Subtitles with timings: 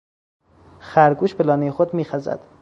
[0.79, 2.39] خرگوش به لانهی خود میخزد.